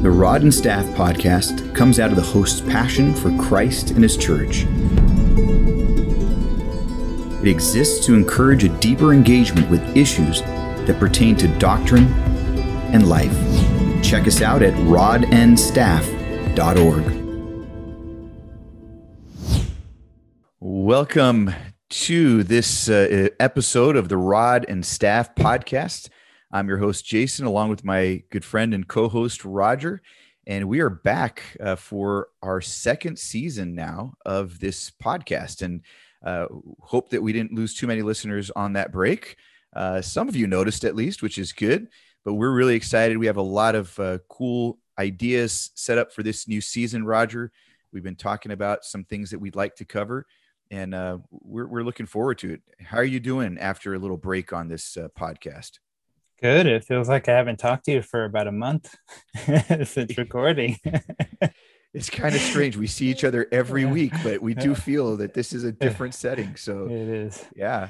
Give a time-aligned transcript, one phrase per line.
[0.00, 4.16] The Rod and Staff podcast comes out of the host's passion for Christ and his
[4.16, 4.64] church.
[7.42, 12.06] It exists to encourage a deeper engagement with issues that pertain to doctrine
[12.94, 13.36] and life.
[14.02, 17.04] Check us out at rodandstaff.org.
[20.60, 21.54] Welcome
[21.90, 26.08] to this uh, episode of the Rod and Staff podcast.
[26.52, 30.02] I'm your host, Jason, along with my good friend and co host, Roger.
[30.48, 35.62] And we are back uh, for our second season now of this podcast.
[35.62, 35.82] And
[36.24, 36.46] uh,
[36.80, 39.36] hope that we didn't lose too many listeners on that break.
[39.76, 41.86] Uh, some of you noticed at least, which is good.
[42.24, 43.16] But we're really excited.
[43.16, 47.52] We have a lot of uh, cool ideas set up for this new season, Roger.
[47.92, 50.26] We've been talking about some things that we'd like to cover,
[50.70, 52.60] and uh, we're, we're looking forward to it.
[52.84, 55.78] How are you doing after a little break on this uh, podcast?
[56.42, 56.66] Good.
[56.66, 58.94] It feels like I haven't talked to you for about a month
[59.84, 60.78] since recording.
[61.94, 62.78] it's kind of strange.
[62.78, 66.14] We see each other every week, but we do feel that this is a different
[66.14, 66.56] setting.
[66.56, 67.44] So it is.
[67.54, 67.88] Yeah.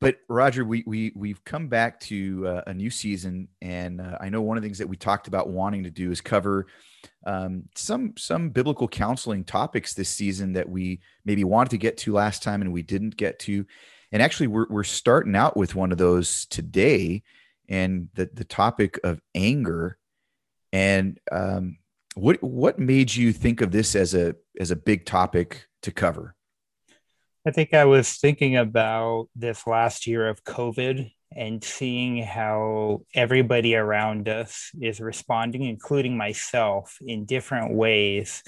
[0.00, 4.30] But Roger, we we we've come back to uh, a new season, and uh, I
[4.30, 6.66] know one of the things that we talked about wanting to do is cover
[7.24, 12.14] um, some some biblical counseling topics this season that we maybe wanted to get to
[12.14, 13.64] last time and we didn't get to.
[14.10, 17.22] And actually, we're we're starting out with one of those today
[17.72, 19.98] and the the topic of anger.
[20.72, 21.78] And um,
[22.14, 26.36] what what made you think of this as a as a big topic to cover?
[27.44, 33.74] I think i was thinking about this last year of covid and seeing how everybody
[33.74, 38.42] around us is responding including myself in different ways.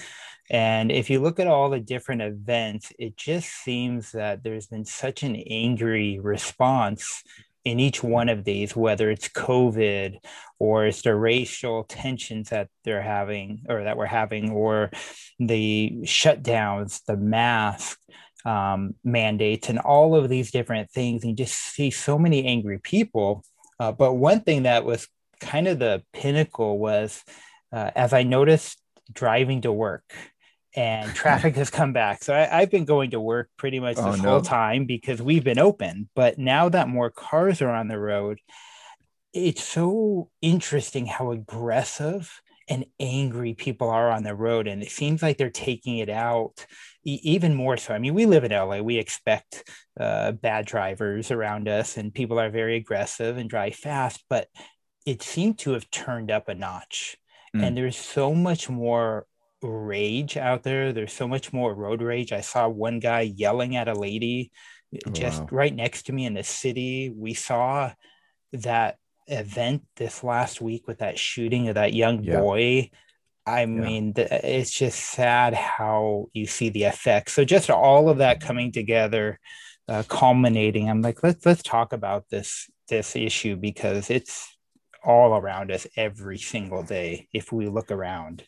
[0.49, 4.85] And if you look at all the different events, it just seems that there's been
[4.85, 7.23] such an angry response
[7.65, 10.19] in each one of these, whether it's COVID
[10.59, 14.91] or it's the racial tensions that they're having or that we're having, or
[15.39, 17.99] the shutdowns, the mask
[18.45, 22.79] um, mandates, and all of these different things, and you just see so many angry
[22.79, 23.43] people.
[23.79, 25.07] Uh, but one thing that was
[25.41, 27.23] kind of the pinnacle was
[27.73, 28.79] uh, as I noticed
[29.11, 30.03] driving to work
[30.75, 32.23] and traffic has come back.
[32.23, 34.29] So I, have been going to work pretty much this oh, no.
[34.29, 36.09] whole time because we've been open.
[36.15, 38.39] But now that more cars are on the road,
[39.33, 44.67] it's so interesting how aggressive and angry people are on the road.
[44.67, 46.65] And it seems like they're taking it out
[47.05, 47.93] e- even more so.
[47.93, 49.69] I mean, we live in LA, we expect
[49.99, 54.47] uh, bad drivers around us, and people are very aggressive and drive fast, but
[55.05, 57.17] it seemed to have turned up a notch.
[57.55, 57.63] Mm.
[57.63, 59.27] And there's so much more
[59.61, 60.93] rage out there.
[60.93, 62.31] There's so much more road rage.
[62.31, 64.51] I saw one guy yelling at a lady
[65.05, 65.47] oh, just wow.
[65.51, 67.09] right next to me in the city.
[67.15, 67.91] We saw
[68.53, 72.39] that event this last week with that shooting of that young yeah.
[72.39, 72.91] boy.
[73.45, 73.65] I yeah.
[73.67, 77.33] mean, it's just sad how you see the effects.
[77.33, 79.39] So just all of that coming together,
[79.87, 80.89] uh, culminating.
[80.89, 84.55] I'm like, let's let's talk about this this issue because it's
[85.03, 88.43] all around us every single day if we look around.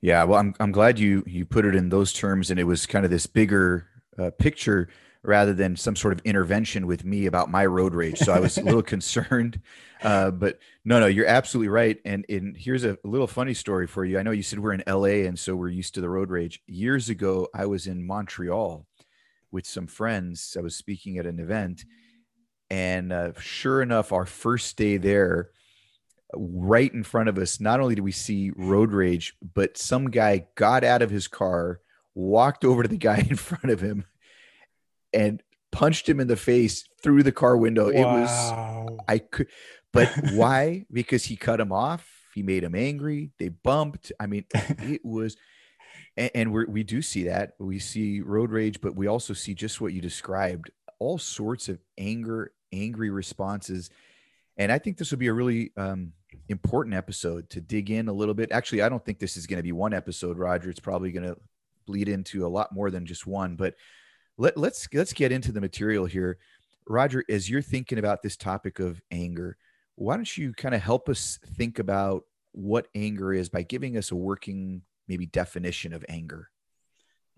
[0.00, 2.86] Yeah, well, I'm I'm glad you you put it in those terms, and it was
[2.86, 3.86] kind of this bigger
[4.18, 4.88] uh, picture
[5.24, 8.18] rather than some sort of intervention with me about my road rage.
[8.18, 9.60] So I was a little concerned,
[10.02, 11.98] uh, but no, no, you're absolutely right.
[12.04, 14.18] And and here's a little funny story for you.
[14.18, 16.60] I know you said we're in LA, and so we're used to the road rage.
[16.66, 18.86] Years ago, I was in Montreal
[19.50, 20.56] with some friends.
[20.56, 21.84] I was speaking at an event,
[22.70, 25.50] and uh, sure enough, our first day there
[26.34, 30.46] right in front of us, not only do we see road rage, but some guy
[30.54, 31.80] got out of his car,
[32.14, 34.04] walked over to the guy in front of him,
[35.12, 37.92] and punched him in the face through the car window.
[37.92, 38.00] Wow.
[38.00, 39.48] It was I could,
[39.92, 40.86] but why?
[40.92, 42.06] because he cut him off.
[42.34, 43.32] He made him angry.
[43.38, 44.12] They bumped.
[44.20, 45.36] I mean, it was.
[46.16, 47.52] And, and we we do see that.
[47.58, 51.78] We see road rage, but we also see just what you described all sorts of
[51.96, 53.90] anger, angry responses.
[54.56, 56.12] And I think this would be a really um,
[56.48, 58.52] important episode to dig in a little bit.
[58.52, 60.70] Actually, I don't think this is going to be one episode, Roger.
[60.70, 61.36] It's probably going to
[61.86, 63.56] bleed into a lot more than just one.
[63.56, 63.74] But
[64.36, 66.38] let, let's let's get into the material here,
[66.86, 67.24] Roger.
[67.28, 69.56] As you're thinking about this topic of anger,
[69.96, 74.10] why don't you kind of help us think about what anger is by giving us
[74.10, 76.50] a working maybe definition of anger?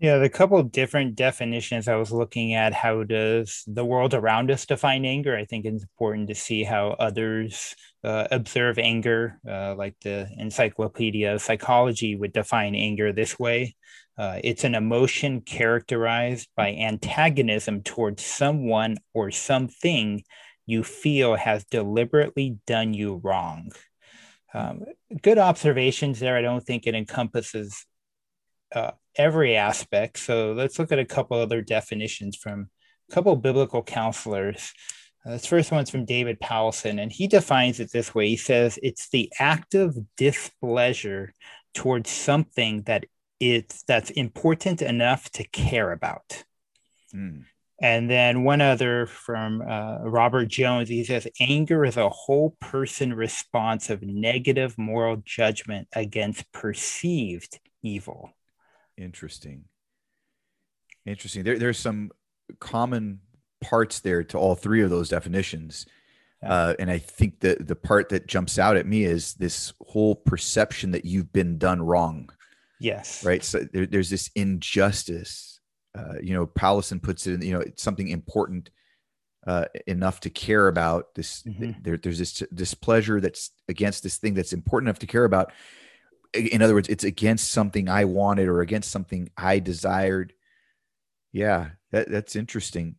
[0.01, 2.73] Yeah, the couple different definitions I was looking at.
[2.73, 5.37] How does the world around us define anger?
[5.37, 11.35] I think it's important to see how others uh, observe anger, uh, like the Encyclopedia
[11.35, 13.75] of Psychology would define anger this way.
[14.17, 20.23] Uh, it's an emotion characterized by antagonism towards someone or something
[20.65, 23.71] you feel has deliberately done you wrong.
[24.53, 24.83] Um,
[25.21, 26.35] good observations there.
[26.35, 27.85] I don't think it encompasses
[28.73, 30.17] uh, every aspect.
[30.19, 32.69] So let's look at a couple other definitions from
[33.09, 34.73] a couple biblical counselors.
[35.25, 38.29] Uh, this first one's from David Powlison, and he defines it this way.
[38.29, 41.33] He says it's the active displeasure
[41.73, 43.05] towards something that
[43.39, 46.43] it's that's important enough to care about.
[47.13, 47.45] Mm.
[47.81, 53.11] And then one other from uh, Robert Jones, he says, anger is a whole person
[53.11, 58.29] response of negative moral judgment against perceived evil.
[58.97, 59.65] Interesting.
[61.05, 61.43] Interesting.
[61.43, 62.11] There, there's some
[62.59, 63.19] common
[63.61, 65.85] parts there to all three of those definitions.
[66.43, 70.15] Uh, and I think the the part that jumps out at me is this whole
[70.15, 72.29] perception that you've been done wrong.
[72.79, 73.23] Yes.
[73.23, 73.43] Right.
[73.43, 75.59] So there, there's this injustice.
[75.95, 78.71] Uh, you know, Powlison puts it in, you know, it's something important
[79.45, 81.13] uh, enough to care about.
[81.13, 81.73] This, mm-hmm.
[81.81, 85.51] there, there's this displeasure that's against this thing that's important enough to care about
[86.33, 90.33] in other words, it's against something I wanted or against something I desired.
[91.31, 92.95] Yeah, that, that's interesting.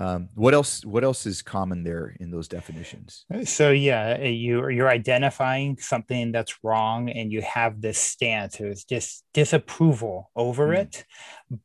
[0.00, 0.84] Um, what else?
[0.84, 3.26] What else is common there in those definitions?
[3.44, 8.58] So yeah, you you're identifying something that's wrong, and you have this stance.
[8.58, 10.78] It's just disapproval over mm.
[10.78, 11.04] it,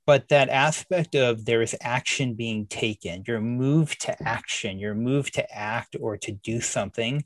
[0.05, 3.23] but that aspect of there is action being taken.
[3.25, 4.77] You're moved to action.
[4.77, 7.25] You're moved to act or to do something,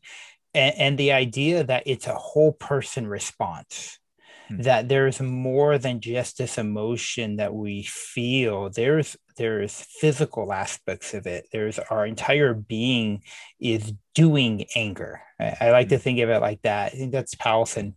[0.54, 4.00] and, and the idea that it's a whole person response
[4.48, 4.62] hmm.
[4.62, 11.26] that there's more than just this emotion that we feel there's there's physical aspects of
[11.26, 13.24] it there's our entire being
[13.60, 16.02] is doing anger i, I like to hmm.
[16.02, 17.94] think of it like that i think that's Powlison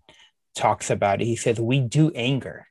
[0.54, 2.66] talks about it he says we do anger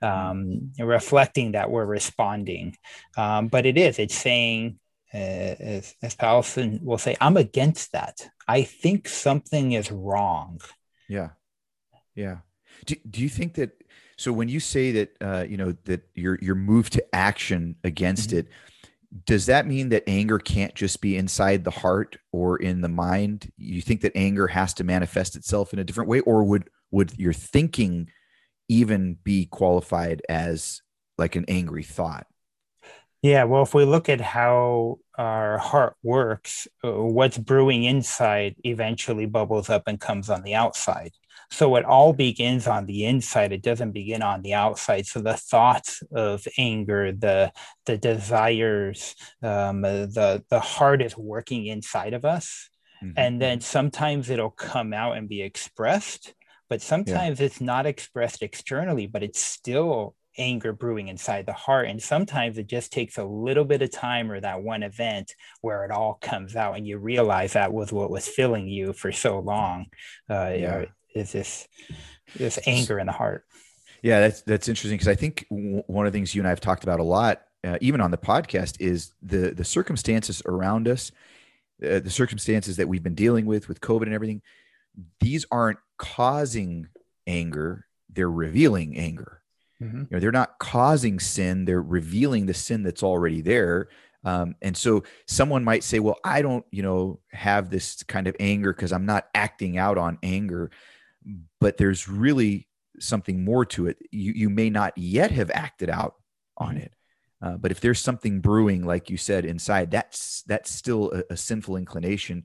[0.00, 0.06] hmm.
[0.06, 2.76] um, reflecting that we're responding
[3.16, 4.78] um, but it is it's saying
[5.12, 8.28] as, as Powlison will say, I'm against that.
[8.48, 10.60] I think something is wrong.
[11.08, 11.30] Yeah.
[12.14, 12.38] Yeah.
[12.86, 13.72] Do, do you think that,
[14.16, 18.30] so when you say that, uh, you know, that your, your you're to action against
[18.30, 18.38] mm-hmm.
[18.40, 18.48] it,
[19.26, 23.52] does that mean that anger can't just be inside the heart or in the mind?
[23.58, 27.18] You think that anger has to manifest itself in a different way, or would, would
[27.18, 28.08] your thinking
[28.68, 30.80] even be qualified as
[31.18, 32.26] like an angry thought?
[33.22, 39.26] Yeah, well, if we look at how our heart works, uh, what's brewing inside eventually
[39.26, 41.12] bubbles up and comes on the outside.
[41.48, 43.52] So it all begins on the inside.
[43.52, 45.06] It doesn't begin on the outside.
[45.06, 47.52] So the thoughts of anger, the
[47.86, 52.70] the desires, um, the the heart is working inside of us,
[53.04, 53.12] mm-hmm.
[53.16, 56.34] and then sometimes it'll come out and be expressed.
[56.68, 57.46] But sometimes yeah.
[57.46, 61.88] it's not expressed externally, but it's still anger brewing inside the heart.
[61.88, 65.84] And sometimes it just takes a little bit of time or that one event where
[65.84, 69.38] it all comes out and you realize that was what was filling you for so
[69.38, 69.86] long.
[70.28, 70.84] Uh, yeah.
[71.14, 71.68] is this
[72.36, 73.44] this anger in the heart.
[74.02, 76.50] Yeah, that's that's interesting because I think w- one of the things you and I
[76.50, 80.88] have talked about a lot, uh, even on the podcast, is the the circumstances around
[80.88, 81.12] us,
[81.84, 84.42] uh, the circumstances that we've been dealing with with COVID and everything.
[85.20, 86.88] These aren't causing
[87.26, 89.41] anger; they're revealing anger.
[89.82, 89.98] Mm-hmm.
[89.98, 93.88] You know, they're not causing sin; they're revealing the sin that's already there.
[94.24, 98.36] Um, and so someone might say, "Well, I don't, you know, have this kind of
[98.38, 100.70] anger because I'm not acting out on anger."
[101.60, 103.98] But there's really something more to it.
[104.10, 106.14] You you may not yet have acted out
[106.56, 106.84] on mm-hmm.
[106.84, 106.94] it,
[107.42, 111.36] uh, but if there's something brewing, like you said, inside, that's that's still a, a
[111.36, 112.44] sinful inclination.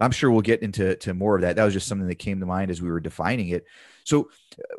[0.00, 1.56] I'm sure we'll get into to more of that.
[1.56, 3.64] That was just something that came to mind as we were defining it.
[4.04, 4.28] So,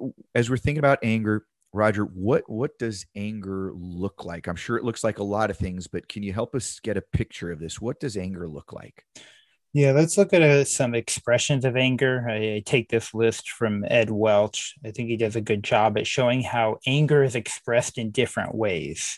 [0.02, 1.46] uh, as we're thinking about anger,
[1.76, 4.48] Roger, what what does anger look like?
[4.48, 6.96] I'm sure it looks like a lot of things, but can you help us get
[6.96, 7.82] a picture of this?
[7.82, 9.04] What does anger look like?
[9.74, 12.26] Yeah, let's look at uh, some expressions of anger.
[12.30, 14.76] I, I, take this list from Ed Welch.
[14.86, 18.56] I think he does a good job at showing how anger is expressed in different
[18.56, 19.18] ways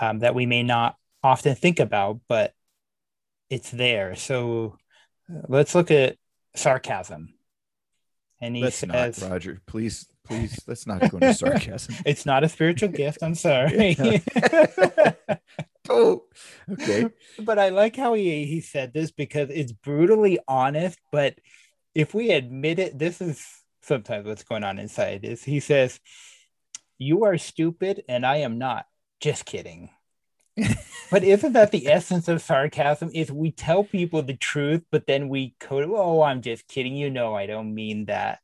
[0.00, 0.94] um, that we may not
[1.24, 2.52] often think about, but
[3.50, 4.14] it's there.
[4.14, 4.76] So
[5.28, 6.18] uh, let's look at
[6.54, 7.34] sarcasm.
[8.40, 11.94] And he let's says, not, Roger, please please let's not go into sarcasm.
[12.06, 13.96] It's not a spiritual gift i'm sorry.
[15.88, 16.22] Oh
[16.70, 17.08] okay.
[17.40, 21.34] But i like how he he said this because it's brutally honest but
[21.94, 23.44] if we admit it this is
[23.82, 25.98] sometimes what's going on inside is he says
[26.98, 28.86] you are stupid and i am not.
[29.20, 29.90] Just kidding.
[31.10, 33.10] But isn't that the essence of sarcasm?
[33.14, 36.94] Is we tell people the truth but then we code oh i'm just kidding.
[36.94, 38.38] You know i don't mean that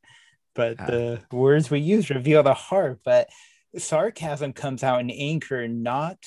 [0.55, 2.99] but the words we use reveal the heart.
[3.03, 3.29] But
[3.77, 6.17] sarcasm comes out in anger, not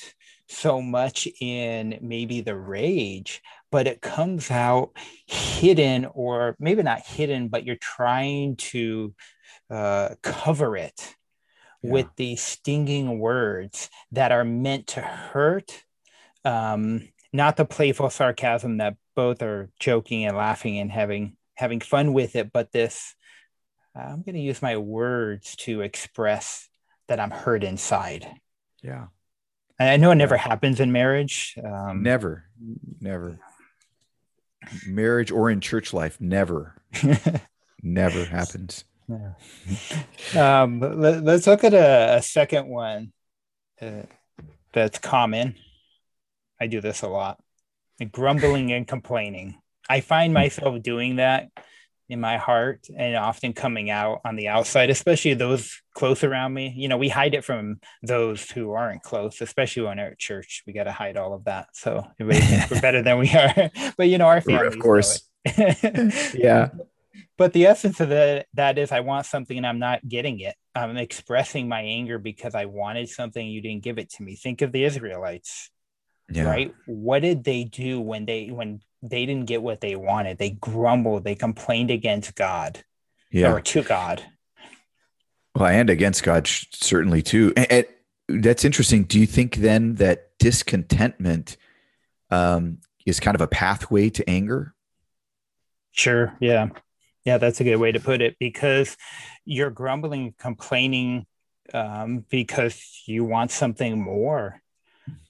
[0.47, 4.91] so much in maybe the rage, but it comes out
[5.25, 9.13] hidden, or maybe not hidden, but you're trying to
[9.69, 11.15] uh, cover it
[11.81, 11.91] yeah.
[11.91, 15.83] with these stinging words that are meant to hurt.
[16.45, 22.13] Um, not the playful sarcasm that both are joking and laughing and having having fun
[22.13, 23.15] with it, but this
[23.95, 26.67] I'm going to use my words to express
[27.07, 28.27] that I'm hurt inside.
[28.81, 29.07] Yeah.
[29.79, 30.41] I know it never yeah.
[30.41, 31.55] happens in marriage.
[31.63, 32.45] Um, never,
[32.99, 33.39] never.
[34.87, 36.81] Marriage or in church life, never,
[37.83, 38.85] never happens.
[39.09, 39.33] Yeah.
[40.63, 43.11] Um, let, us look at a, a second one
[43.81, 44.03] uh,
[44.71, 45.55] that's common.
[46.61, 47.43] I do this a lot
[48.11, 49.55] grumbling and complaining.
[49.89, 50.35] I find hmm.
[50.35, 51.49] myself doing that
[52.13, 56.73] in my heart and often coming out on the outside, especially those close around me.
[56.75, 60.63] You know, we hide it from those who aren't close, especially when we're at church.
[60.65, 61.75] We got to hide all of that.
[61.75, 63.71] So we're better than we are.
[63.97, 65.23] but you know, our family, of course.
[65.57, 66.69] yeah.
[67.37, 70.55] But the essence of that, that is I want something and I'm not getting it.
[70.75, 74.35] I'm expressing my anger because I wanted something you didn't give it to me.
[74.35, 75.69] Think of the Israelites.
[76.31, 76.43] Yeah.
[76.43, 76.73] Right?
[76.85, 80.37] What did they do when they when they didn't get what they wanted.
[80.37, 82.83] They grumbled, they complained against God.
[83.31, 83.51] Yeah.
[83.51, 84.23] Or to God.
[85.55, 87.53] Well, and against God certainly too.
[87.57, 87.85] And,
[88.29, 89.03] and that's interesting.
[89.03, 91.57] Do you think then that discontentment
[92.29, 94.73] um, is kind of a pathway to anger?
[95.91, 96.35] Sure.
[96.39, 96.69] Yeah.
[97.25, 98.97] Yeah, that's a good way to put it because
[99.45, 101.25] you're grumbling, complaining
[101.73, 104.61] um, because you want something more.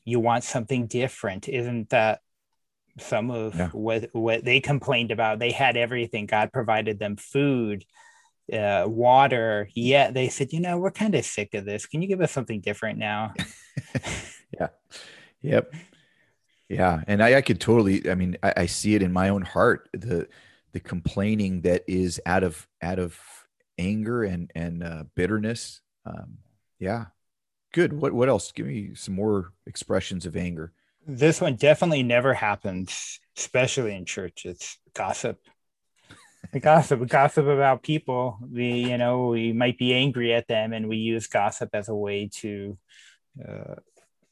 [0.03, 1.47] You want something different.
[1.47, 2.21] Isn't that
[2.99, 3.69] some of yeah.
[3.69, 5.39] what what they complained about.
[5.39, 6.25] They had everything.
[6.25, 7.85] God provided them food
[8.51, 9.69] uh, water.
[9.73, 11.85] Yet they said you know we're kind of sick of this.
[11.85, 13.33] Can you give us something different now?
[14.59, 14.67] Yeah.
[15.41, 15.73] Yep.
[16.69, 19.41] Yeah and i, I could totally i mean I, I see it in my own
[19.41, 20.27] heart the
[20.73, 23.17] the complaining that is out of out of
[23.77, 25.81] anger and and uh, bitterness.
[26.05, 26.39] Um,
[26.79, 27.05] yeah.
[27.73, 27.93] Good.
[27.93, 28.51] What what else?
[28.51, 30.73] Give me some more expressions of anger
[31.07, 34.45] this one definitely never happens, especially in church.
[34.45, 35.39] It's gossip.
[36.61, 38.37] gossip, gossip about people.
[38.51, 41.95] We, you know, we might be angry at them, and we use gossip as a
[41.95, 42.77] way to
[43.47, 43.75] uh,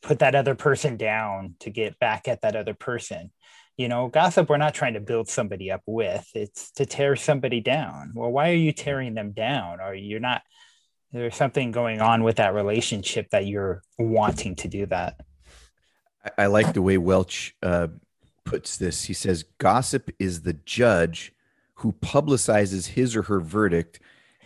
[0.01, 3.31] put that other person down to get back at that other person.
[3.77, 4.49] You know, gossip.
[4.49, 6.27] We're not trying to build somebody up with.
[6.35, 8.11] It's to tear somebody down.
[8.13, 9.79] Well, why are you tearing them down?
[9.81, 10.43] Or you're not.
[11.11, 15.15] There's something going on with that relationship that you're wanting to do that.
[16.37, 17.87] I, like the way Welch uh,
[18.45, 19.05] puts this.
[19.05, 21.33] He says, Gossip is the judge
[21.75, 23.99] who publicizes his or her verdict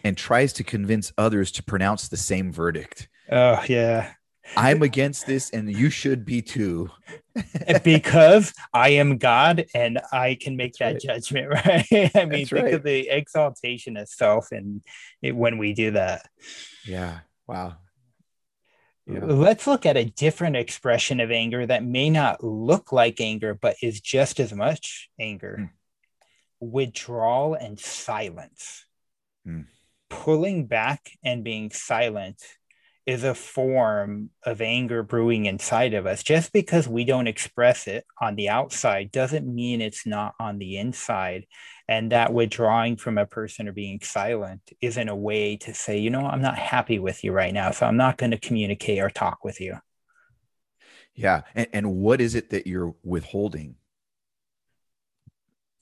[0.03, 3.09] and tries to convince others to pronounce the same verdict.
[3.31, 4.13] Oh, yeah.
[4.55, 6.91] I'm against this, and you should be too.
[7.83, 11.15] because I am God and I can make That's that right.
[11.15, 12.11] judgment, right?
[12.15, 12.73] I mean, That's think right.
[12.75, 14.81] of the exaltation of self and
[15.21, 16.29] when we do that.
[16.85, 17.19] Yeah.
[17.47, 17.77] Wow.
[19.07, 19.19] Yeah.
[19.23, 23.75] Let's look at a different expression of anger that may not look like anger, but
[23.81, 25.69] is just as much anger mm.
[26.59, 28.85] withdrawal and silence.
[29.47, 29.65] Mm.
[30.09, 32.41] Pulling back and being silent
[33.05, 36.23] is a form of anger brewing inside of us.
[36.23, 40.77] Just because we don't express it on the outside doesn't mean it's not on the
[40.77, 41.45] inside.
[41.87, 46.09] And that withdrawing from a person or being silent isn't a way to say, you
[46.09, 47.71] know, I'm not happy with you right now.
[47.71, 49.77] So I'm not going to communicate or talk with you.
[51.13, 51.41] Yeah.
[51.53, 53.75] And, and what is it that you're withholding?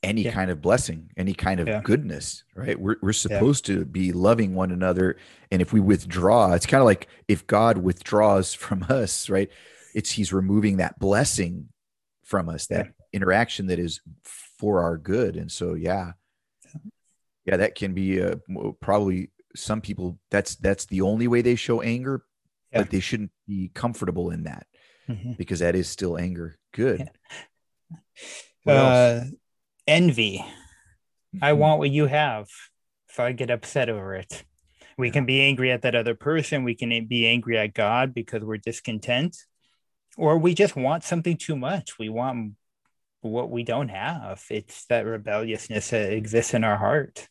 [0.03, 0.31] Any yeah.
[0.31, 1.81] kind of blessing, any kind of yeah.
[1.81, 2.77] goodness, right?
[2.77, 3.77] We're, we're supposed yeah.
[3.77, 5.15] to be loving one another.
[5.49, 9.49] And if we withdraw, it's kind of like if God withdraws from us, right?
[9.95, 11.69] It's He's removing that blessing
[12.23, 15.37] from us, that interaction that is for our good.
[15.37, 16.13] And so, yeah,
[17.45, 18.35] yeah, that can be uh,
[18.79, 20.19] probably some people.
[20.31, 22.23] That's that's the only way they show anger,
[22.71, 24.65] but they shouldn't be comfortable in that
[25.09, 25.33] mm-hmm.
[25.33, 26.57] because that is still anger.
[26.73, 27.09] Good.
[28.65, 29.21] Uh,
[29.87, 30.39] envy.
[31.35, 31.43] Mm-hmm.
[31.43, 32.47] I want what you have,
[33.11, 34.43] so I get upset over it.
[34.97, 36.63] We can be angry at that other person.
[36.63, 39.37] We can be angry at God because we're discontent,
[40.17, 41.97] or we just want something too much.
[41.97, 42.53] We want
[43.21, 44.43] what we don't have.
[44.49, 47.27] It's that rebelliousness that exists in our heart.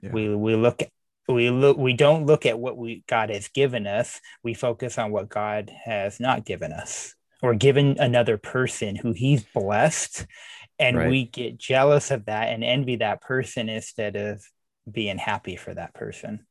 [0.00, 0.12] Yeah.
[0.12, 0.82] We we look
[1.28, 4.20] we look we don't look at what we God has given us.
[4.42, 9.44] We focus on what God has not given us or given another person who He's
[9.44, 10.26] blessed,
[10.78, 11.08] and right.
[11.08, 14.42] we get jealous of that and envy that person instead of
[14.90, 16.44] being happy for that person.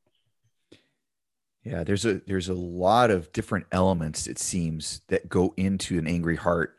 [1.64, 6.08] Yeah, there's a there's a lot of different elements it seems that go into an
[6.08, 6.78] angry heart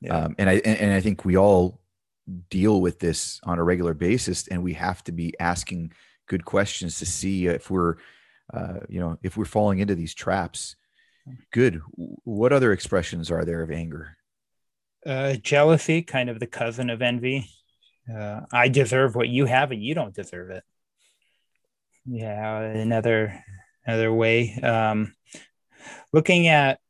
[0.00, 0.16] yeah.
[0.16, 1.80] Um, and I and, and, I think we all
[2.50, 5.92] deal with this on a regular basis and we have to be asking
[6.26, 7.96] good questions to see if we're
[8.52, 10.76] uh, you know if we're falling into these traps
[11.52, 14.16] good what other expressions are there of anger
[15.06, 17.48] uh, jealousy kind of the cousin of envy.
[18.12, 20.64] Uh, i deserve what you have and you don't deserve it.
[22.06, 23.44] Yeah another
[23.86, 24.54] another way.
[24.62, 25.14] Um,
[26.12, 26.80] looking at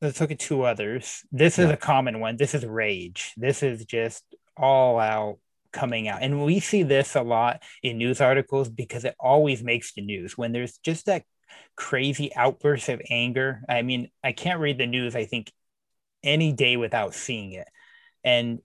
[0.00, 1.24] let's look at two others.
[1.30, 2.36] This is a common one.
[2.36, 3.32] This is rage.
[3.36, 4.24] This is just
[4.56, 5.38] all out
[5.72, 6.22] coming out.
[6.22, 10.36] And we see this a lot in news articles because it always makes the news.
[10.36, 11.22] When there's just that
[11.76, 13.62] crazy outburst of anger.
[13.68, 15.52] I mean, I can't read the news, I think,
[16.22, 17.68] any day without seeing it.
[18.24, 18.60] And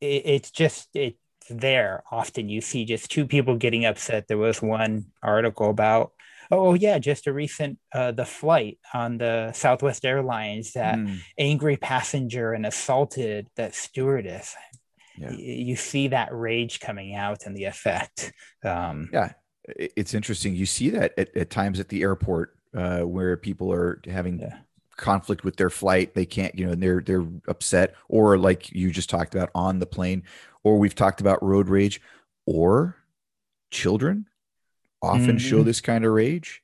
[0.00, 1.18] it, it's just, it's
[1.50, 2.48] there often.
[2.48, 4.28] You see just two people getting upset.
[4.28, 6.12] There was one article about
[6.52, 11.18] oh yeah just a recent uh, the flight on the southwest airlines that mm.
[11.36, 14.54] angry passenger and assaulted that stewardess
[15.18, 15.30] yeah.
[15.32, 18.32] you see that rage coming out and the effect.
[18.64, 19.32] Um, yeah,
[19.64, 20.54] it's interesting.
[20.54, 24.58] You see that at, at times at the airport uh, where people are having yeah.
[24.96, 26.14] Conflict with their flight.
[26.14, 29.78] They can't, you know, and they're they're upset, or like you just talked about on
[29.78, 30.22] the plane,
[30.62, 32.00] or we've talked about road rage,
[32.46, 32.96] or
[33.70, 34.26] children
[35.02, 35.36] often mm-hmm.
[35.38, 36.62] show this kind of rage.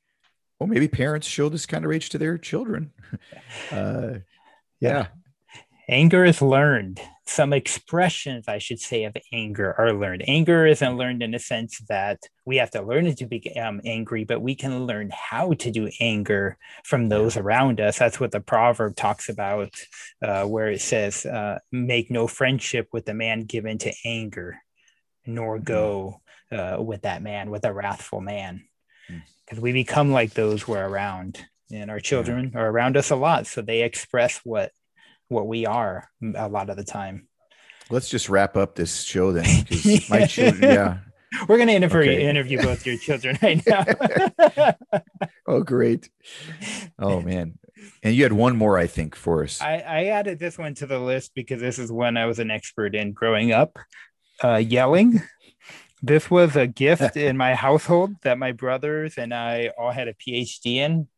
[0.59, 2.93] Or maybe parents show this kind of rage to their children.
[3.73, 4.19] uh,
[4.81, 5.09] yeah.
[5.93, 10.25] Anger is learned some expressions, I should say, of anger are learned.
[10.27, 14.25] Anger isn't learned in the sense that we have to learn to be um, angry,
[14.25, 17.99] but we can learn how to do anger from those around us.
[17.99, 19.71] That's what the proverb talks about,
[20.21, 24.59] uh, where it says, uh, Make no friendship with the man given to anger,
[25.25, 25.65] nor mm-hmm.
[25.65, 26.21] go
[26.51, 28.65] uh, with that man, with a wrathful man.
[29.09, 29.63] Because mm.
[29.63, 31.39] we become like those we're around.
[31.71, 33.47] And our children are around us a lot.
[33.47, 34.73] So they express what
[35.33, 37.29] what we are a lot of the time.
[37.91, 39.45] Let's just wrap up this show then.
[40.09, 40.99] My children, yeah.
[41.49, 42.29] We're going to interview, okay.
[42.29, 44.73] interview both your children right now.
[45.47, 46.11] oh, great.
[46.99, 47.59] Oh, man.
[48.03, 49.61] And you had one more, I think, for us.
[49.61, 52.51] I, I added this one to the list because this is one I was an
[52.51, 53.79] expert in growing up
[54.45, 55.23] uh, yelling.
[56.03, 60.15] This was a gift in my household that my brothers and I all had a
[60.15, 61.09] PhD in.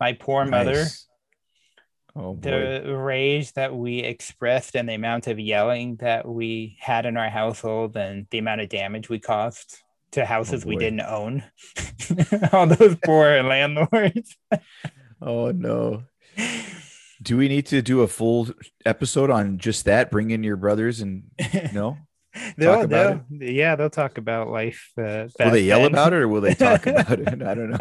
[0.00, 0.50] My poor nice.
[0.50, 0.86] mother
[2.18, 7.18] Oh, the rage that we expressed and the amount of yelling that we had in
[7.18, 9.80] our household and the amount of damage we caused
[10.12, 11.44] to houses oh, we didn't own.
[12.52, 14.34] All those poor landlords.
[15.20, 16.04] oh no.
[17.22, 18.48] Do we need to do a full
[18.86, 20.10] episode on just that?
[20.10, 21.24] Bring in your brothers and
[21.74, 21.98] no?
[22.56, 24.90] they'll, they'll yeah, they'll talk about life.
[24.96, 25.92] Uh, will they yell then.
[25.92, 27.42] about it or will they talk about it?
[27.42, 27.78] I don't know.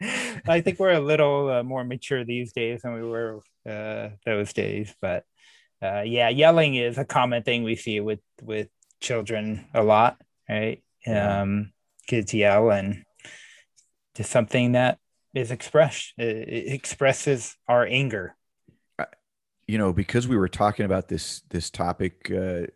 [0.46, 4.52] I think we're a little uh, more mature these days than we were uh, those
[4.52, 4.94] days.
[5.00, 5.24] But
[5.82, 8.68] uh, yeah, yelling is a common thing we see with with
[9.00, 10.82] children a lot, right?
[11.06, 11.72] Um,
[12.06, 13.04] kids yell, and
[14.14, 14.98] just something that
[15.34, 16.12] is expressed.
[16.18, 18.36] It expresses our anger.
[19.66, 22.66] You know, because we were talking about this this topic uh,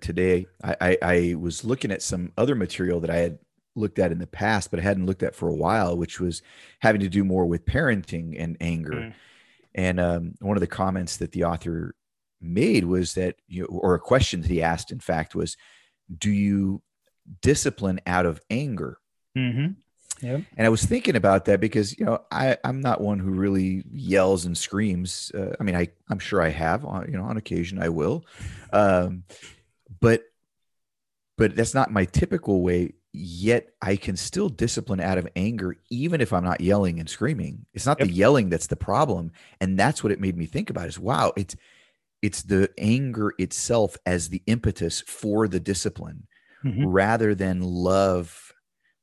[0.00, 3.38] today, I, I, I was looking at some other material that I had
[3.74, 6.42] looked at in the past, but I hadn't looked at for a while, which was
[6.80, 8.92] having to do more with parenting and anger.
[8.92, 9.14] Mm.
[9.74, 11.94] And um, one of the comments that the author
[12.40, 15.56] made was that, you know, or a question that he asked, in fact, was,
[16.16, 16.82] "Do you
[17.40, 18.98] discipline out of anger?"
[19.36, 19.72] Mm-hmm.
[20.22, 20.42] Yep.
[20.56, 23.84] And I was thinking about that because you know I I'm not one who really
[23.90, 25.32] yells and screams.
[25.34, 28.26] Uh, I mean I I'm sure I have on you know on occasion I will,
[28.72, 29.24] um,
[30.00, 30.24] but
[31.38, 36.20] but that's not my typical way yet I can still discipline out of anger, even
[36.20, 37.66] if I'm not yelling and screaming.
[37.74, 38.08] It's not yep.
[38.08, 39.32] the yelling that's the problem.
[39.60, 41.56] And that's what it made me think about is wow, it's
[42.22, 46.26] it's the anger itself as the impetus for the discipline
[46.64, 46.86] mm-hmm.
[46.86, 48.52] rather than love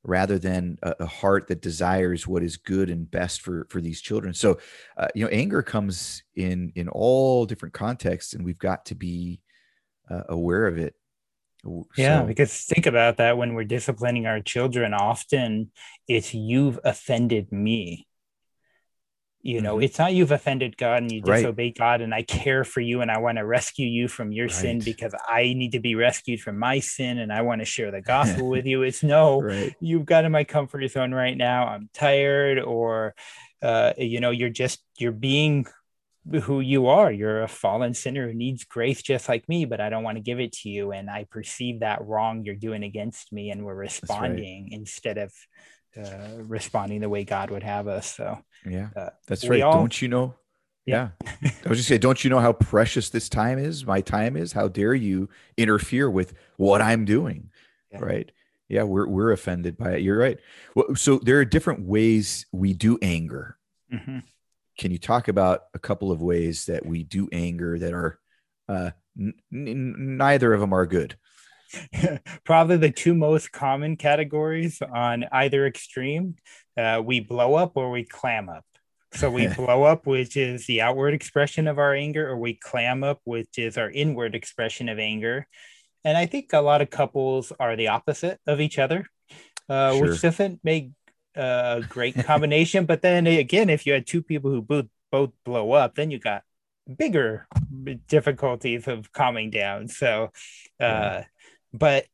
[0.04, 4.00] rather than a, a, heart that desires what is good and best for for these
[4.00, 4.58] children so
[4.96, 9.40] uh, you know anger comes in in all different contexts and we've got to be
[10.08, 10.94] uh, aware of it
[11.96, 15.70] yeah, so, because think about that when we're disciplining our children, often
[16.06, 18.06] it's you've offended me.
[19.40, 19.84] You know, mm-hmm.
[19.84, 21.78] it's not you've offended God and you disobey right.
[21.78, 24.54] God, and I care for you and I want to rescue you from your right.
[24.54, 27.90] sin because I need to be rescued from my sin and I want to share
[27.90, 28.82] the gospel with you.
[28.82, 29.74] It's no, right.
[29.80, 31.68] you've got in my comfort zone right now.
[31.68, 33.14] I'm tired, or
[33.62, 35.66] uh, you know, you're just you're being
[36.42, 37.10] who you are.
[37.10, 40.22] You're a fallen sinner who needs grace just like me, but I don't want to
[40.22, 40.92] give it to you.
[40.92, 44.72] And I perceive that wrong you're doing against me, and we're responding right.
[44.72, 45.32] instead of
[45.96, 48.14] uh, responding the way God would have us.
[48.14, 49.62] So, yeah, uh, that's right.
[49.62, 50.34] All, don't you know?
[50.86, 51.10] Yeah.
[51.42, 53.84] I was just say, don't you know how precious this time is?
[53.84, 54.52] My time is.
[54.54, 55.28] How dare you
[55.58, 57.50] interfere with what I'm doing?
[57.92, 57.98] Yeah.
[58.00, 58.32] Right.
[58.68, 60.02] Yeah, we're we're offended by it.
[60.02, 60.38] You're right.
[60.74, 63.56] Well, so there are different ways we do anger.
[63.92, 64.18] Mm-hmm.
[64.78, 68.18] Can you talk about a couple of ways that we do anger that are
[68.68, 71.16] uh, n- n- neither of them are good?
[72.44, 76.36] Probably the two most common categories on either extreme:
[76.76, 78.64] uh, we blow up or we clam up.
[79.12, 83.02] So we blow up, which is the outward expression of our anger, or we clam
[83.02, 85.46] up, which is our inward expression of anger.
[86.04, 89.06] And I think a lot of couples are the opposite of each other,
[89.68, 90.02] uh, sure.
[90.02, 90.92] which doesn't make
[91.34, 92.86] a great combination.
[92.86, 96.18] but then again, if you had two people who both both blow up, then you
[96.18, 96.42] got
[96.96, 97.46] bigger
[98.08, 99.88] difficulties of calming down.
[99.88, 100.32] So,
[100.80, 101.24] uh, yeah.
[101.72, 102.06] but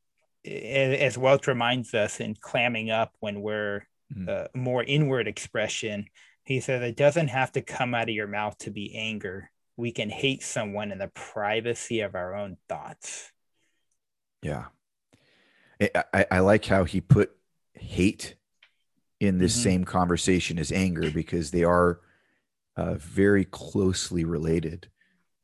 [0.45, 4.29] as Welch reminds us in clamming up when we're mm.
[4.29, 6.07] uh, more inward expression,
[6.45, 9.51] he says it doesn't have to come out of your mouth to be anger.
[9.77, 13.33] We can hate someone in the privacy of our own thoughts.
[14.43, 14.67] Yeah.
[16.13, 17.33] I, I like how he put
[17.73, 18.37] hate
[19.27, 19.63] in this mm-hmm.
[19.63, 22.01] same conversation as anger because they are
[22.77, 24.89] uh, very closely related.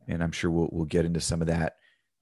[0.09, 1.77] And I'm sure we'll, we'll get into some of that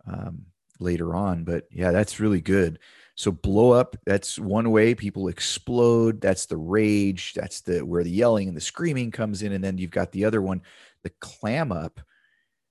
[0.07, 0.47] um,
[0.79, 1.45] later on.
[1.45, 2.79] But yeah, that's really good.
[3.15, 6.21] So blow up, that's one way people explode.
[6.21, 7.35] That's the rage.
[7.35, 9.53] That's the where the yelling and the screaming comes in.
[9.53, 10.63] And then you've got the other one,
[11.03, 12.01] the clam up,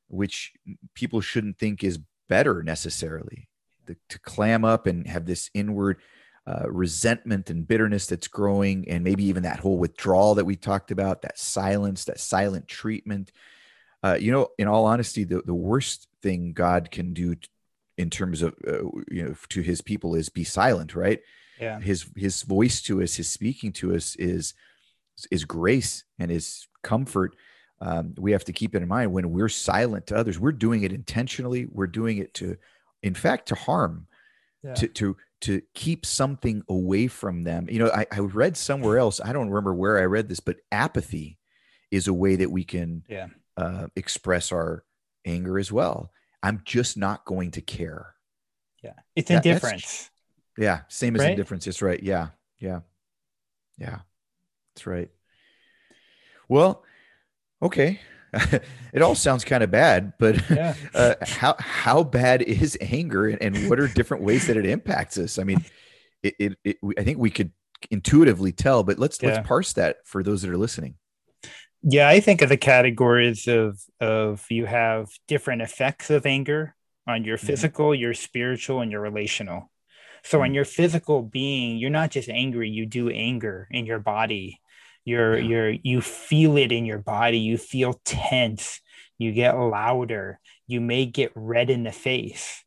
[0.08, 0.54] which
[0.94, 3.50] people shouldn't think is better necessarily.
[3.88, 5.98] The, to clam up and have this inward
[6.48, 10.92] uh, resentment and bitterness that's growing, and maybe even that whole withdrawal that we talked
[10.92, 13.32] about, that silence, that silent treatment.
[14.02, 17.36] Uh, you know, in all honesty, the, the worst thing God can do
[17.98, 21.20] in terms of uh, you know to his people is be silent right
[21.60, 24.54] yeah his his voice to us his speaking to us is
[25.32, 27.36] is grace and His comfort
[27.80, 30.84] um, we have to keep it in mind when we're silent to others we're doing
[30.84, 32.58] it intentionally we're doing it to
[33.02, 34.08] in fact to harm
[34.64, 34.74] yeah.
[34.76, 39.22] to to to keep something away from them you know I, I read somewhere else
[39.24, 41.38] i don't remember where i read this but apathy
[41.92, 43.28] is a way that we can yeah.
[43.56, 44.84] uh, express our
[45.26, 46.12] anger as well
[46.44, 48.14] I'm just not going to care.
[48.84, 48.94] Yeah.
[49.16, 50.10] It's indifference.
[50.58, 50.82] Yeah.
[50.88, 51.32] Same as right?
[51.32, 51.68] indifference.
[51.68, 52.02] It's right.
[52.02, 52.30] Yeah.
[52.60, 52.82] Yeah.
[53.78, 54.00] Yeah.
[54.74, 55.10] That's right.
[56.48, 56.84] Well,
[57.62, 58.00] okay.
[58.94, 60.76] it all sounds kind of bad, but yeah.
[60.94, 65.18] uh, how how bad is anger, and, and, what are different ways that it impacts
[65.18, 65.40] us?
[65.40, 65.64] I mean,
[66.24, 67.52] it, it, it I think we could
[67.92, 69.30] intuitively tell, but let's yeah.
[69.30, 70.96] let's parse that for those that are listening
[71.84, 76.76] yeah i think of the categories of of you have different effects of anger
[77.08, 77.48] on your mm-hmm.
[77.48, 78.02] physical mm-hmm.
[78.02, 79.72] your spiritual and your relational
[80.24, 80.46] so mm-hmm.
[80.46, 84.60] on your physical being you're not just angry you do anger in your body
[85.08, 87.40] you're you're you feel it in your body.
[87.40, 88.82] You feel tense.
[89.18, 90.38] You get louder.
[90.68, 92.62] You may get red in the face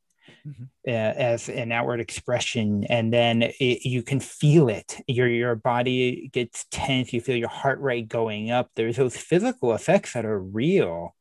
[0.47, 0.65] mm-hmm.
[0.89, 4.97] uh, as an outward expression and then it, you can feel it.
[5.07, 7.13] Your your body gets tense.
[7.13, 8.71] You feel your heart rate going up.
[8.75, 11.15] There's those physical effects that are real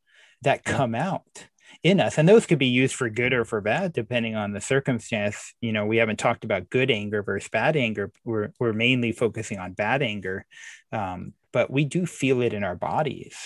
[0.43, 1.47] that come out
[1.83, 4.59] in us and those could be used for good or for bad depending on the
[4.59, 9.13] circumstance you know we haven't talked about good anger versus bad anger we're, we're mainly
[9.13, 10.45] focusing on bad anger
[10.91, 13.37] um, but we do feel it in our bodies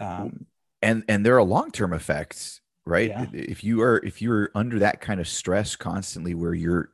[0.00, 0.46] um,
[0.82, 3.26] and and there are long-term effects right yeah.
[3.32, 6.90] if you are if you're under that kind of stress constantly where you're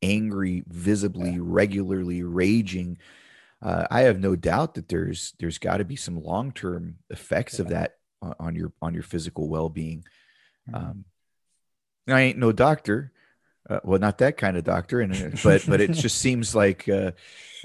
[0.00, 1.38] angry visibly yeah.
[1.40, 2.96] regularly raging
[3.60, 7.62] uh, i have no doubt that there's there's got to be some long-term effects yeah.
[7.62, 10.04] of that on, your on your physical well-being.
[10.68, 10.74] Mm-hmm.
[10.74, 11.04] um,
[12.08, 13.12] i ain't no doctor
[13.68, 16.88] uh, well not that kind of doctor and uh, but but it just seems like
[16.88, 17.12] uh,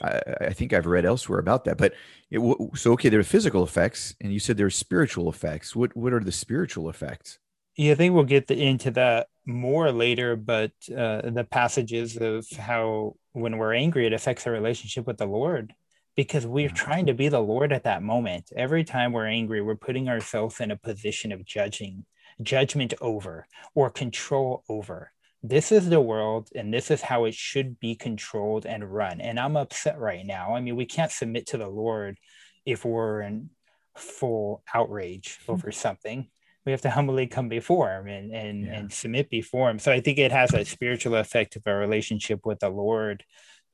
[0.01, 1.93] I, I, think i've read elsewhere about that but
[2.29, 2.39] it,
[2.75, 5.75] so okay there are physical effects and you said there are spiritual effects.
[5.75, 7.39] What what are the spiritual effects?
[7.75, 12.47] Yeah i think we'll get the, into that more later but uh, the passages of
[12.57, 15.73] how when we're angry it affects our relationship with the lord
[16.15, 18.51] because we're trying to be the lord at that moment.
[18.55, 22.05] Every time we're angry we're putting ourselves in a position of judging
[22.41, 25.11] judgment over or control over.
[25.43, 29.21] This is the world and this is how it should be controlled and run.
[29.21, 30.55] And i'm upset right now.
[30.55, 32.17] I mean we can't submit to the lord
[32.65, 33.49] if we're in
[33.95, 35.51] full outrage hmm.
[35.51, 36.27] over something.
[36.65, 38.73] We have to humbly come before him and and, yeah.
[38.73, 39.79] and submit before him.
[39.79, 43.23] So i think it has a spiritual effect of our relationship with the lord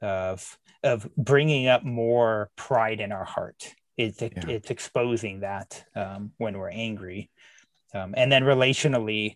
[0.01, 4.29] of of bringing up more pride in our heart it's yeah.
[4.47, 7.29] it's exposing that um, when we're angry
[7.93, 9.35] um, and then relationally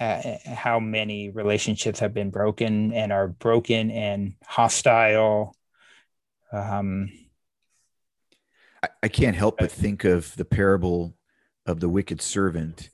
[0.00, 5.54] uh, how many relationships have been broken and are broken and hostile.
[6.52, 7.12] Um,
[8.82, 11.14] I, I can't help but think of the parable
[11.66, 12.88] of the wicked servant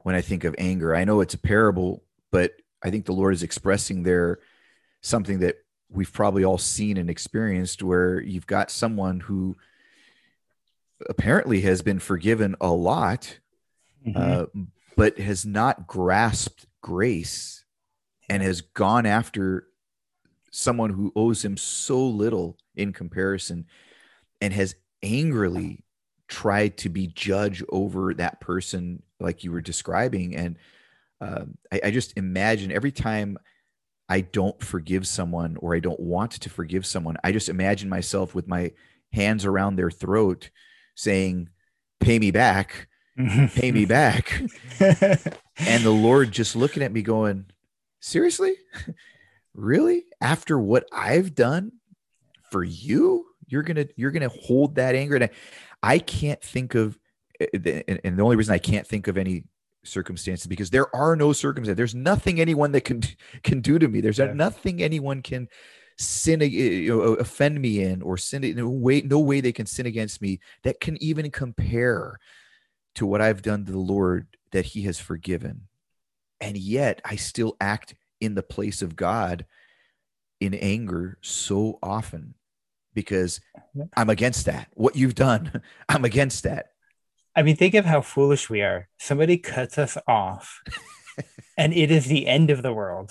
[0.00, 0.94] when I think of anger.
[0.94, 2.52] I know it's a parable, but
[2.82, 4.38] I think the Lord is expressing there
[5.00, 5.56] something that
[5.90, 9.56] we've probably all seen and experienced where you've got someone who
[11.08, 13.38] apparently has been forgiven a lot,
[14.06, 14.16] mm-hmm.
[14.16, 14.62] uh,
[14.96, 17.64] but has not grasped grace
[18.28, 19.66] and has gone after
[20.50, 23.66] someone who owes him so little in comparison
[24.40, 25.84] and has angrily
[26.28, 30.56] tried to be judge over that person like you were describing and
[31.20, 33.38] um, I, I just imagine every time
[34.08, 37.16] i don't forgive someone or i don't want to forgive someone.
[37.24, 38.72] I just imagine myself with my
[39.12, 40.50] hands around their throat
[40.94, 41.48] saying
[42.00, 42.88] pay me back
[43.54, 44.42] pay me back.
[45.58, 47.46] And the lord just looking at me going
[48.00, 48.56] seriously?
[49.54, 50.04] Really?
[50.20, 51.72] After what i've done
[52.50, 55.14] for you you're gonna you're gonna hold that anger?
[55.16, 55.30] And I,
[55.82, 56.98] I can't think of
[57.40, 59.44] eh, and the only reason i can't think of any
[59.86, 63.02] circumstances because there are no circumstances there's nothing anyone that can
[63.42, 64.32] can do to me there's yeah.
[64.32, 65.48] nothing anyone can
[65.98, 69.52] sin eh, you know, offend me in or sin in no way no way they
[69.52, 72.18] can sin against me that can even compare
[72.94, 75.62] to what i've done to the lord that he has forgiven
[76.40, 79.46] and yet i still act in the place of god
[80.40, 82.34] in anger so often
[82.96, 83.40] because
[83.96, 84.68] I'm against that.
[84.72, 86.72] What you've done, I'm against that.
[87.36, 88.88] I mean, think of how foolish we are.
[88.98, 90.62] Somebody cuts us off,
[91.58, 93.10] and it is the end of the world.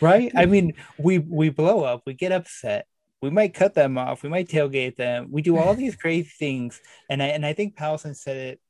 [0.00, 0.32] right?
[0.34, 2.86] I mean, we we blow up, we get upset,
[3.22, 6.80] we might cut them off, we might tailgate them, we do all these great things,
[7.08, 8.60] and I and I think Powlison said it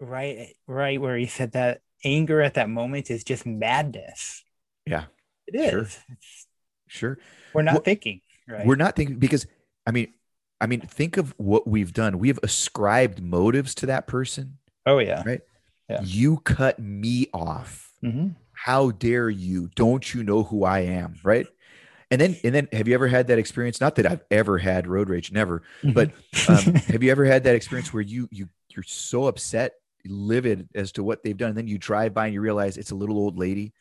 [0.00, 4.44] right, right where he said that anger at that moment is just madness.
[4.86, 5.04] Yeah,
[5.46, 5.98] it is.
[6.88, 7.16] Sure.
[7.16, 7.18] sure.
[7.52, 8.22] We're not well, thinking.
[8.48, 8.66] Right.
[8.66, 9.46] We're not thinking because
[9.86, 10.14] I mean,
[10.60, 12.18] I mean, think of what we've done.
[12.18, 14.58] We have ascribed motives to that person.
[14.86, 15.22] Oh yeah.
[15.24, 15.40] Right.
[15.88, 16.00] Yeah.
[16.02, 17.92] You cut me off.
[18.02, 18.28] Mm-hmm.
[18.52, 19.70] How dare you?
[19.74, 21.14] Don't you know who I am?
[21.22, 21.46] Right.
[22.10, 23.80] And then, and then, have you ever had that experience?
[23.80, 25.62] Not that I've ever had road rage, never.
[25.82, 25.92] Mm-hmm.
[25.92, 26.10] But
[26.48, 29.74] um, have you ever had that experience where you you you're so upset,
[30.06, 32.92] livid as to what they've done, and then you drive by and you realize it's
[32.92, 33.72] a little old lady,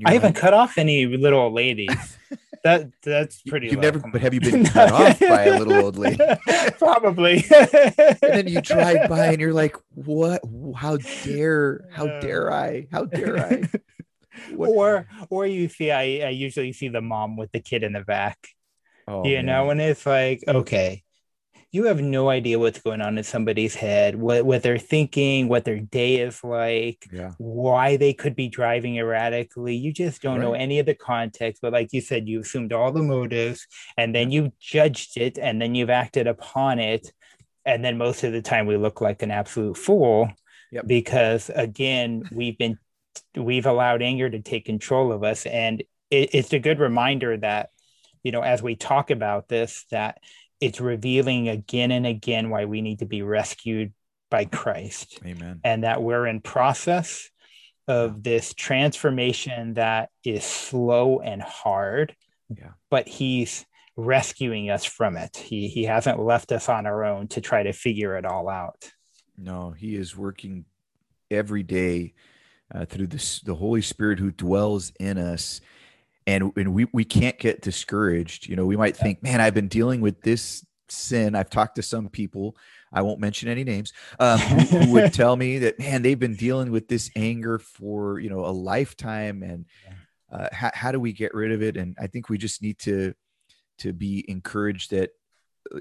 [0.00, 2.18] and I haven't cut off any little old ladies.
[2.64, 3.68] that that's pretty.
[3.68, 6.24] You've never, but have you been cut off by a little old lady?
[6.78, 7.44] Probably.
[7.50, 10.42] and then you drive by and you're like, "What?
[10.76, 11.84] How dare?
[11.92, 12.86] How dare I?
[12.90, 13.62] How dare I?"
[14.50, 14.70] What?
[14.70, 18.00] Or, or you see, I, I usually see the mom with the kid in the
[18.00, 18.38] back.
[19.06, 19.46] Oh, you man.
[19.46, 21.02] know, and it's like, okay,
[21.72, 25.64] you have no idea what's going on in somebody's head, what, what they're thinking, what
[25.64, 27.32] their day is like, yeah.
[27.38, 29.74] why they could be driving erratically.
[29.74, 30.42] You just don't right.
[30.42, 31.62] know any of the context.
[31.62, 35.62] But like you said, you assumed all the motives and then you judged it and
[35.62, 37.10] then you've acted upon it.
[37.64, 40.30] And then most of the time we look like an absolute fool
[40.70, 40.86] yep.
[40.86, 42.78] because again, we've been
[43.34, 45.46] we've allowed anger to take control of us.
[45.46, 45.80] And
[46.10, 47.70] it, it's a good reminder that,
[48.22, 50.18] you know, as we talk about this, that
[50.62, 53.92] it's revealing again and again why we need to be rescued
[54.30, 55.18] by Christ.
[55.26, 55.60] Amen.
[55.64, 57.28] And that we're in process
[57.88, 62.14] of this transformation that is slow and hard.
[62.48, 62.70] Yeah.
[62.90, 65.36] But he's rescuing us from it.
[65.36, 68.88] He he hasn't left us on our own to try to figure it all out.
[69.36, 70.64] No, he is working
[71.28, 72.14] every day
[72.72, 75.60] uh, through this the Holy Spirit who dwells in us
[76.26, 78.48] and and we we can't get discouraged.
[78.48, 81.34] You know we might think man i've been dealing with this sin.
[81.34, 82.56] I've talked to some people.
[82.92, 86.70] I won't mention any names um, who, would tell me that man they've been dealing
[86.70, 89.64] with this anger for you know a lifetime and
[90.30, 91.76] uh, how, how do we get rid of it?
[91.76, 93.14] And i think we just need to
[93.78, 95.10] to be encouraged that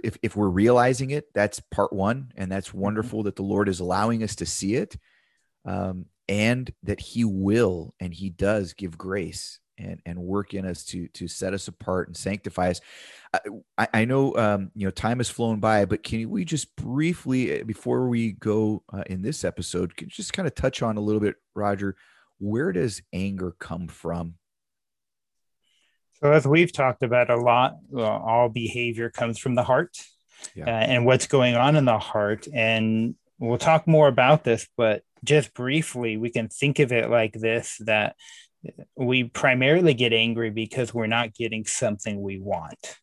[0.04, 2.80] if, if we're realizing it that's part one and that's mm-hmm.
[2.80, 3.26] wonderful mm-hmm.
[3.26, 4.98] that the lord is allowing us to see it
[5.66, 10.84] um, and that he will and he does give grace and and work in us
[10.86, 12.82] to to set us apart and sanctify us.
[13.78, 17.52] I, I know um, you know time has flown by, but can we just briefly
[17.52, 20.98] eh, before we go uh, in this episode, can you just kind of touch on
[20.98, 21.96] a little bit, Roger?
[22.40, 24.36] Where does anger come from?
[26.22, 29.98] So as we've talked about a lot, well, all behavior comes from the heart,
[30.56, 30.66] yeah.
[30.66, 32.48] uh, and what's going on in the heart.
[32.54, 37.34] And we'll talk more about this, but just briefly, we can think of it like
[37.34, 38.16] this: that
[38.96, 43.00] we primarily get angry because we're not getting something we want.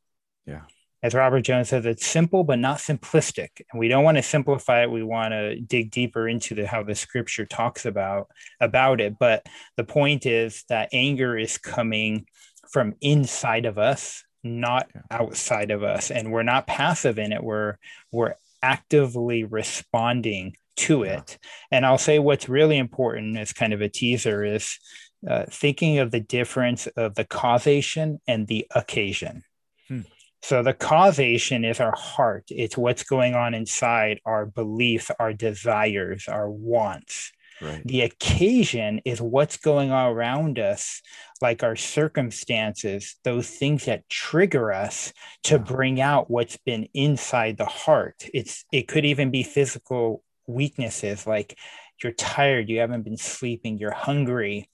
[0.46, 0.62] Yeah.
[1.02, 3.48] As Robert Jones says, it's simple but not simplistic.
[3.70, 4.90] And we don't want to simplify it.
[4.90, 8.28] We want to dig deeper into the, how the scripture talks about
[8.60, 9.18] about it.
[9.18, 12.26] But the point is that anger is coming
[12.72, 15.02] from inside of us, not yeah.
[15.10, 16.10] outside of us.
[16.10, 17.44] And we're not passive in it.
[17.44, 17.76] We're
[18.10, 21.38] we're actively responding to it.
[21.70, 24.78] And I'll say what's really important as kind of a teaser is
[25.26, 29.42] uh, thinking of the difference of the causation and the occasion.
[29.88, 30.02] Hmm.
[30.42, 32.44] So the causation is our heart.
[32.50, 37.32] It's what's going on inside our beliefs, our desires, our wants.
[37.60, 37.82] Right.
[37.84, 41.02] The occasion is what's going on around us,
[41.40, 45.12] like our circumstances, those things that trigger us
[45.44, 48.24] to bring out what's been inside the heart.
[48.32, 51.58] It's it could even be physical weaknesses like
[52.02, 54.68] you're tired, you haven't been sleeping, you're hungry,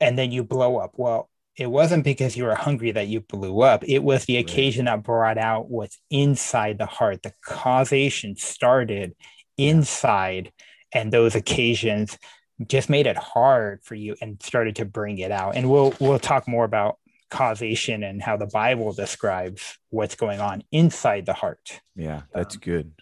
[0.00, 0.92] and then you blow up.
[0.96, 3.84] Well, it wasn't because you were hungry that you blew up.
[3.86, 4.96] It was the occasion right.
[4.96, 7.22] that brought out what's inside the heart.
[7.22, 9.14] The causation started
[9.56, 10.52] inside,
[10.92, 12.18] and those occasions
[12.66, 15.56] just made it hard for you and started to bring it out.
[15.56, 16.98] And we'll we'll talk more about
[17.30, 21.80] causation and how the Bible describes what's going on inside the heart.
[21.96, 22.92] Yeah, that's um, good.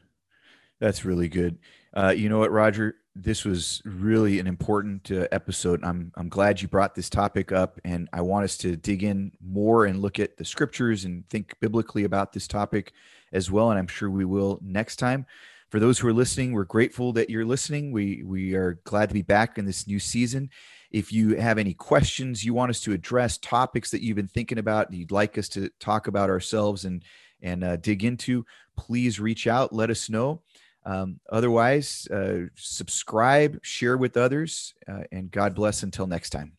[0.83, 1.59] That's really good.
[1.95, 2.97] Uh, you know what, Roger?
[3.15, 5.85] this was really an important uh, episode.
[5.85, 9.33] I'm I'm glad you brought this topic up, and I want us to dig in
[9.41, 12.93] more and look at the scriptures and think biblically about this topic
[13.33, 13.71] as well.
[13.71, 15.27] And I'm sure we will next time.
[15.71, 17.93] For those who are listening, we're grateful that you're listening.
[17.93, 20.51] We we are glad to be back in this new season.
[20.91, 24.59] If you have any questions you want us to address, topics that you've been thinking
[24.59, 27.05] about, you'd like us to talk about ourselves and
[27.43, 29.73] and uh, dig into, please reach out.
[29.73, 30.43] Let us know.
[30.85, 36.53] Um, otherwise, uh, subscribe, share with others, uh, and God bless until next time.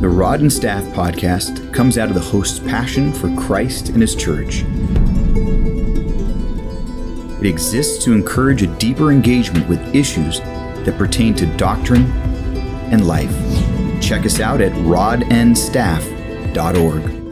[0.00, 4.14] The Rod and Staff podcast comes out of the host's passion for Christ and his
[4.14, 4.64] church.
[7.40, 12.04] It exists to encourage a deeper engagement with issues that pertain to doctrine
[12.92, 13.34] and life.
[14.00, 17.25] Check us out at rodnstaff.org.